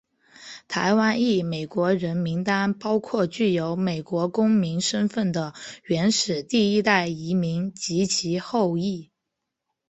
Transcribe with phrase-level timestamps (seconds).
[0.67, 9.11] 台湾裔美国人名单包括具有美国公民身份的原始第一代移民及其后裔。